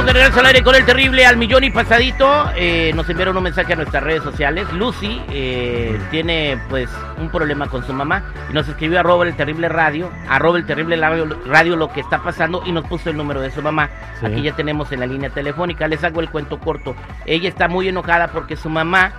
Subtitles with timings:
[0.00, 2.50] Estamos de regreso al aire con el terrible al millón y pasadito.
[2.56, 4.66] Eh, nos enviaron un mensaje a nuestras redes sociales.
[4.72, 9.36] Lucy eh, tiene pues un problema con su mamá y nos escribió a Robert el
[9.36, 13.42] terrible radio, a el terrible radio, lo que está pasando y nos puso el número
[13.42, 13.90] de su mamá.
[14.22, 15.86] Aquí ya tenemos en la línea telefónica.
[15.86, 16.96] Les hago el cuento corto.
[17.26, 19.12] Ella está muy enojada porque su mamá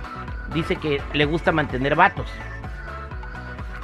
[0.52, 2.26] dice que le gusta mantener vatos.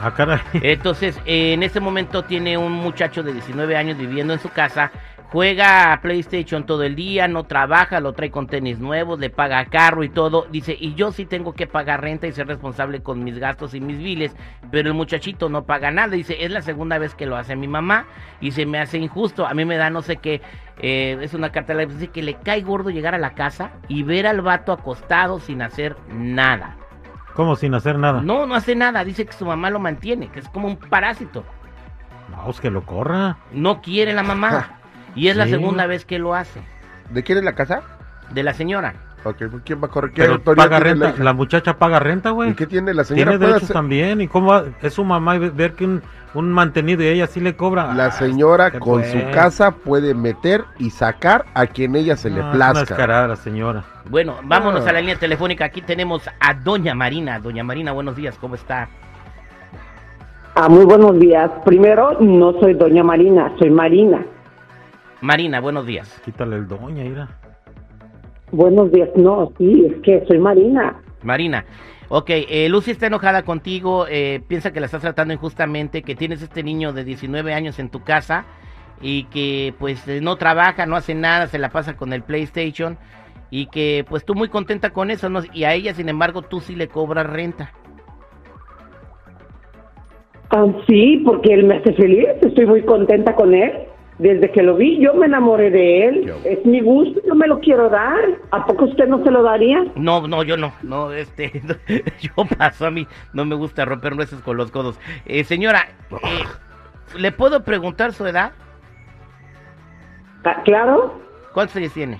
[0.01, 0.41] Ah, caray.
[0.55, 4.91] Entonces, en este momento tiene un muchacho de 19 años viviendo en su casa
[5.31, 9.65] juega a PlayStation todo el día, no trabaja, lo trae con tenis nuevos, le paga
[9.67, 10.47] carro y todo.
[10.51, 13.81] Dice, y yo sí tengo que pagar renta y ser responsable con mis gastos y
[13.81, 14.35] mis biles,
[14.71, 16.09] pero el muchachito no paga nada.
[16.09, 18.07] Dice, es la segunda vez que lo hace mi mamá
[18.41, 19.47] y se me hace injusto.
[19.47, 20.41] A mí me da no sé qué,
[20.79, 23.73] eh, es una carta de la dice que le cae gordo llegar a la casa
[23.89, 26.77] y ver al vato acostado sin hacer nada.
[27.35, 28.21] ¿Cómo sin hacer nada?
[28.21, 29.05] No, no hace nada.
[29.05, 31.45] Dice que su mamá lo mantiene, que es como un parásito.
[32.31, 33.37] No, es que lo corra.
[33.53, 34.75] No quiere la mamá.
[35.19, 36.61] Y es la segunda vez que lo hace.
[37.11, 37.83] ¿De quién es la casa?
[38.33, 38.95] De la señora.
[39.25, 40.13] Ok, pues, ¿quién va a correr?
[40.15, 42.51] Pero paga renta, la, muchacha paga renta, güey.
[42.51, 43.33] ¿Y qué tiene la señora?
[43.33, 44.21] Tiene derechos también.
[44.21, 46.03] ¿Y cómo es su mamá y ver que un,
[46.35, 47.93] mantenido y ella sí le cobra?
[47.95, 52.95] La señora con su casa puede meter y sacar a quien ella se le plazca.
[52.95, 53.85] Es la señora.
[54.09, 55.65] Bueno, vámonos a la línea telefónica.
[55.65, 57.41] Aquí tenemos a Doña Marina.
[57.41, 58.89] Doña Marina, buenos días, ¿cómo está?
[60.55, 61.51] Ah, muy buenos días.
[61.65, 64.25] Primero, no soy Doña Marina, soy Marina.
[65.21, 66.21] Marina, buenos días.
[66.25, 67.29] Quítale el doña, ira.
[68.53, 71.01] Buenos días, no, sí, es que soy Marina.
[71.23, 71.65] Marina.
[72.09, 76.41] Ok, eh, Lucy está enojada contigo, eh, piensa que la estás tratando injustamente, que tienes
[76.41, 78.47] este niño de 19 años en tu casa
[79.03, 82.97] y que pues eh, no trabaja, no hace nada, se la pasa con el PlayStation
[83.51, 85.41] y que pues tú muy contenta con eso, ¿no?
[85.53, 87.73] Y a ella, sin embargo, tú sí le cobras renta.
[90.51, 93.71] Ah, sí, porque él me hace feliz, estoy muy contenta con él.
[94.19, 96.35] Desde que lo vi, yo me enamoré de él.
[96.45, 98.19] Es mi gusto, yo me lo quiero dar.
[98.51, 99.85] ¿A poco usted no se lo daría?
[99.95, 100.73] No, no, yo no.
[100.83, 101.63] No, este,
[102.21, 103.07] yo paso a mí.
[103.33, 104.99] No me gusta romper nueces con los codos.
[105.25, 106.45] Eh, señora, eh,
[107.17, 108.53] ¿le puedo preguntar su edad?
[110.45, 111.21] Ah, claro.
[111.53, 112.19] ¿Cuántos años tiene?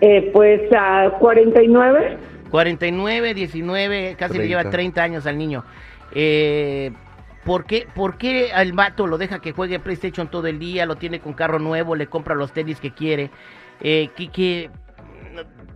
[0.00, 2.18] Eh, pues a 49.
[2.50, 5.64] 49, 19, casi le lleva 30 años al niño.
[6.14, 6.92] Eh,
[7.44, 10.96] ¿Por qué, ¿Por qué al vato lo deja que juegue PlayStation todo el día, lo
[10.96, 13.30] tiene con carro nuevo, le compra los tenis que quiere?
[13.80, 14.70] Eh, que,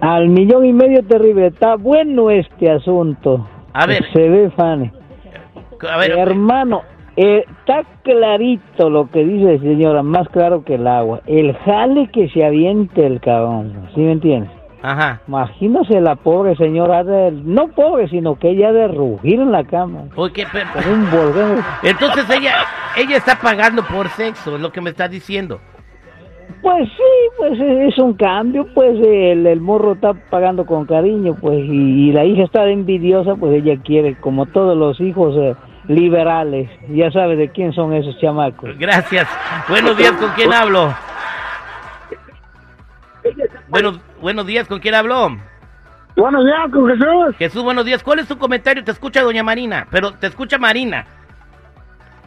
[0.00, 1.48] Al millón y medio terrible.
[1.48, 3.46] Está bueno este asunto.
[3.72, 4.04] A ver.
[4.12, 4.92] Se ve, Fanny.
[5.88, 6.82] A ver, Hermano,
[7.20, 11.20] eh, está clarito lo que dice señora, más claro que el agua.
[11.26, 14.52] El jale que se aviente el cabrón, ¿sí me entiendes?
[14.82, 15.20] Ajá.
[15.26, 20.04] Imagínese la pobre señora, de, no pobre, sino que ella de rugir en la cama.
[20.14, 21.08] Porque, un
[21.82, 22.54] Entonces ella,
[22.96, 25.58] ella está pagando por sexo, es lo que me está diciendo.
[26.62, 31.58] Pues sí, pues es un cambio, pues el, el morro está pagando con cariño, pues
[31.64, 35.56] y, la hija está envidiosa, pues ella quiere, como todos los hijos, eh,
[35.88, 36.70] liberales.
[36.90, 38.78] Ya sabe de quién son esos chamacos.
[38.78, 39.26] Gracias.
[39.68, 40.94] Buenos días, ¿con quién hablo?
[43.68, 45.36] Buenos, buenos días, ¿con quién hablo?
[46.16, 47.36] Buenos días, con Jesús.
[47.38, 48.02] Jesús, buenos días.
[48.02, 48.84] ¿Cuál es tu comentario?
[48.84, 51.06] Te escucha doña Marina, pero te escucha Marina.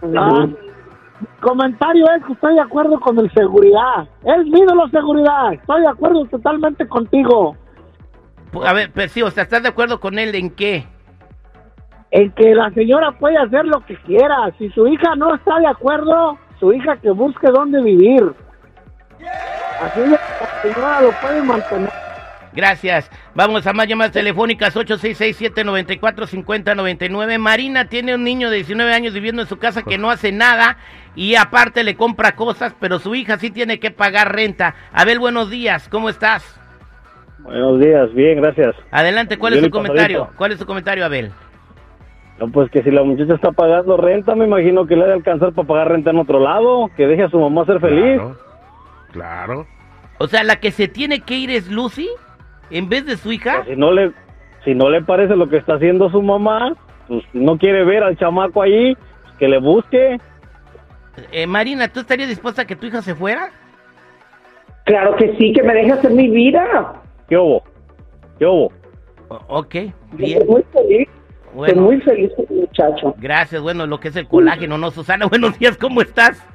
[0.01, 0.47] Ah,
[1.39, 4.07] comentario es que estoy de acuerdo con el seguridad.
[4.23, 5.53] Es mi la seguridad.
[5.53, 7.55] Estoy de acuerdo totalmente contigo.
[8.65, 10.85] A ver, pero sí, o sea, ¿estás de acuerdo con él en qué?
[12.11, 14.51] En que la señora puede hacer lo que quiera.
[14.57, 18.33] Si su hija no está de acuerdo, su hija que busque dónde vivir.
[19.81, 20.19] Así la
[20.61, 21.89] señora lo puede mantener.
[22.53, 23.09] Gracias.
[23.33, 27.37] Vamos a más llamadas telefónicas 866-794-5099.
[27.37, 30.75] Marina tiene un niño de 19 años viviendo en su casa que no hace nada
[31.15, 34.75] y aparte le compra cosas, pero su hija sí tiene que pagar renta.
[34.91, 36.59] Abel, buenos días, ¿cómo estás?
[37.39, 38.75] Buenos días, bien, gracias.
[38.91, 40.19] Adelante, ¿cuál Bien es tu comentario?
[40.19, 40.37] pasadito.
[40.37, 41.31] ¿Cuál es tu comentario, Abel?
[42.41, 45.13] No, pues que si la muchacha está pagando renta, me imagino que le ha de
[45.13, 48.15] alcanzar para pagar renta en otro lado, que deje a su mamá ser feliz.
[48.19, 48.37] Claro.
[49.11, 49.67] Claro.
[50.17, 52.09] O sea, la que se tiene que ir es Lucy
[52.71, 53.57] en vez de su hija.
[53.57, 54.11] Pues si no le
[54.65, 56.73] si no le parece lo que está haciendo su mamá,
[57.07, 60.19] pues no quiere ver al chamaco ahí, pues, que le busque.
[61.31, 63.51] Eh, Marina, ¿tú estarías dispuesta a que tu hija se fuera?
[64.85, 66.93] Claro que sí, que me deje hacer mi vida.
[67.29, 67.63] ¿Qué hubo?
[68.39, 68.71] ¿Qué hubo?
[69.27, 70.39] O- ok, Yo bien.
[70.41, 71.07] Estoy muy feliz.
[71.53, 73.13] Bueno, Estoy muy feliz muchacho.
[73.17, 73.61] gracias.
[73.61, 74.91] Bueno, lo que es el colágeno, ¿no?
[74.91, 76.45] Susana, buenos días, ¿cómo estás?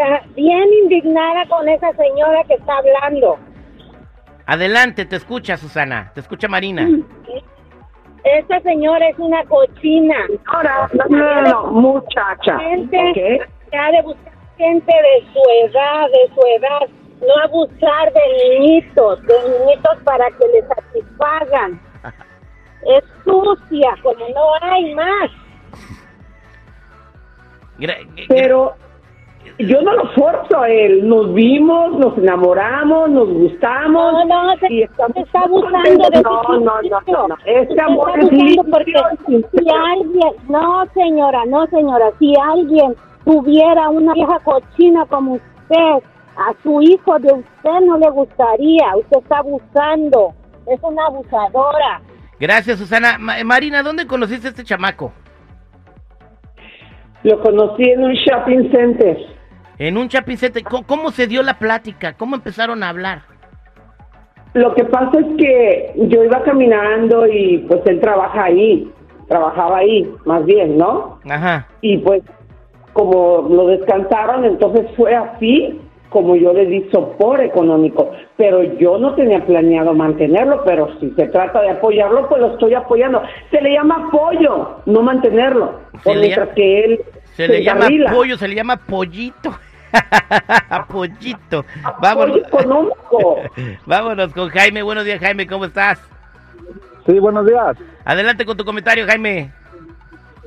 [0.00, 3.38] Ah, bien indignada con esa señora que está hablando.
[4.46, 6.10] Adelante, te escucha, Susana.
[6.14, 6.88] Te escucha Marina.
[8.24, 10.16] Esta señora es una cochina.
[10.46, 12.58] Ahora, no, no, no, no, muchacha.
[12.90, 13.40] Que
[13.76, 16.88] ha de buscar gente de su edad, de su edad,
[17.20, 21.80] no abusar de niñitos, de niñitos para que le satisfagan.
[22.88, 25.30] Es sucia, como no hay más.
[28.28, 28.74] Pero
[29.58, 31.08] yo no lo forzo a él.
[31.08, 34.12] Nos vimos, nos enamoramos, nos gustamos.
[34.12, 37.36] No, no, se, y estamos se está abusando de no, no, no, no, no.
[37.44, 38.92] Este amor está es limpio, porque
[39.26, 42.94] si alguien, no señora, no señora, si alguien
[43.24, 46.04] tuviera una vieja cochina como usted,
[46.36, 50.32] a su hijo de usted no le gustaría, usted está abusando,
[50.66, 52.00] es una abusadora.
[52.40, 53.18] Gracias, Susana.
[53.18, 55.12] Ma- Marina, ¿dónde conociste a este chamaco?
[57.24, 59.16] Lo conocí en un shopping center.
[59.78, 60.62] En un chapincete.
[60.62, 62.14] ¿Cómo, cómo se dio la plática?
[62.14, 63.22] ¿Cómo empezaron a hablar?
[64.54, 68.90] Lo que pasa es que yo iba caminando y pues él trabaja ahí,
[69.28, 71.20] trabajaba ahí, más bien, ¿no?
[71.28, 71.66] Ajá.
[71.80, 72.22] Y pues
[72.92, 78.10] como lo descansaron, entonces fue así como yo le di sopor económico.
[78.36, 82.74] Pero yo no tenía planeado mantenerlo, pero si se trata de apoyarlo, pues lo estoy
[82.74, 83.22] apoyando.
[83.50, 85.80] Se le llama apoyo, no mantenerlo.
[86.02, 87.00] Se le mientras que él
[87.34, 89.54] Se le llama pollo, se le llama pollito.
[90.88, 91.64] Pollito.
[92.00, 92.36] Vámonos.
[92.36, 93.36] Apoyo económico.
[93.86, 94.82] Vámonos con Jaime.
[94.82, 95.46] Buenos días, Jaime.
[95.46, 95.98] ¿Cómo estás?
[97.06, 97.76] Sí, buenos días.
[98.04, 99.50] Adelante con tu comentario, Jaime.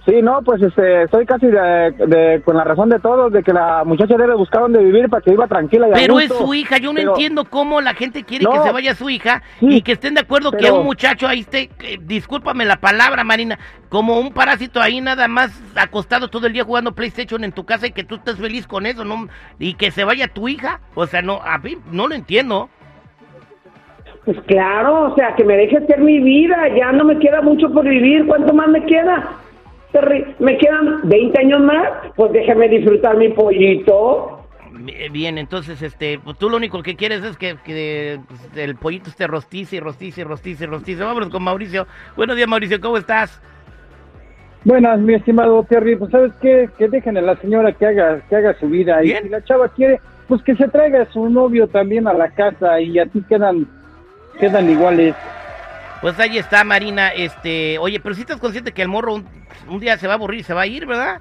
[0.05, 3.53] Sí, no, pues este, estoy casi de, de- con la razón de todos de que
[3.53, 6.77] la muchacha debe buscar donde vivir para que viva tranquila y Pero es su hija.
[6.79, 9.81] Yo no Pero- entiendo cómo la gente quiere que se vaya su hija Sí, y
[9.83, 13.59] que estén de acuerdo que un muchacho ahí esté, eh, discúlpame la palabra, Marina,
[13.89, 17.85] como un parásito ahí nada más acostado todo el día jugando PlayStation en tu casa
[17.85, 19.27] y que tú estés feliz con eso, ¿no?
[19.59, 20.79] Y que se vaya tu hija.
[20.95, 22.69] O sea, no, a mí no lo entiendo.
[24.25, 27.71] Pues claro, o sea, que me deje hacer mi vida, ya no me queda mucho
[27.71, 29.29] por vivir, ¿cuánto más me queda?
[29.91, 31.89] Terri- ¿Me quedan 20 años más?
[32.15, 34.37] Pues déjame disfrutar mi pollito.
[34.87, 38.75] Eh, Bien, entonces, este, pues tú lo único que quieres es que, que, pues, el
[38.75, 41.03] pollito esté rostice y rostice y rostice y rostice.
[41.03, 41.85] Vámonos con Mauricio.
[42.15, 43.41] Buenos días, Mauricio, ¿cómo estás?
[44.63, 48.35] Buenas, mi estimado Terry, pues sabes qué, que dejen a la señora que haga, que
[48.35, 51.67] haga su vida y si la chava quiere, pues que se traiga a su novio
[51.67, 53.67] también a la casa y así quedan,
[54.39, 55.15] quedan iguales.
[56.01, 57.09] Pues ahí está, Marina.
[57.09, 59.25] Este, oye, pero si estás consciente que el morro un,
[59.69, 61.19] un día se va a aburrir y se va a ir, ¿verdad?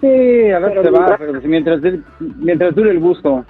[0.00, 0.06] Sí,
[0.50, 1.80] a ver Pero se va, mientras- pero pues mientras,
[2.20, 3.44] mientras dure el gusto.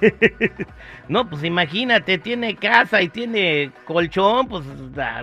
[1.08, 4.64] No, pues imagínate, tiene casa y tiene colchón, pues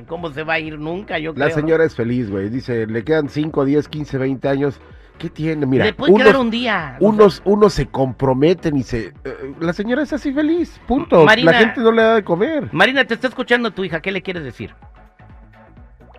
[0.06, 1.18] ¿cómo se va a ir nunca?
[1.18, 1.54] Yo La creo, ¿no?
[1.62, 2.50] señora es feliz, güey.
[2.50, 4.82] Dice, le quedan 5, 10, 15, 20 años.
[5.18, 5.66] ¿Qué tiene?
[5.66, 6.98] Mira, Le puede unos, quedar un día.
[7.00, 9.08] unos se comprometen y se...
[9.08, 9.14] eh,
[9.60, 11.26] la señora es así feliz, punto.
[11.26, 12.70] Marina- la gente no le da de comer.
[12.72, 14.72] Marina, te está escuchando tu hija, ¿qué le quieres decir?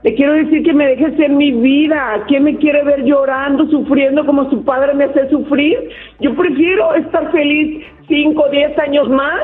[0.05, 2.25] Le quiero decir que me deje ser mi vida.
[2.29, 5.77] ¿Quién me quiere ver llorando, sufriendo como su padre me hace sufrir?
[6.21, 9.41] Yo prefiero estar feliz 5, 10 años más,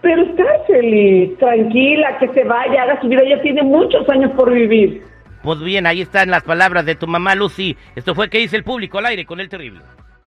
[0.00, 3.20] pero estar feliz, tranquila, que se vaya, haga su vida.
[3.22, 5.02] Ella tiene muchos años por vivir.
[5.42, 7.76] Pues bien, ahí están las palabras de tu mamá Lucy.
[7.94, 9.80] Esto fue que dice el público al aire con el terrible.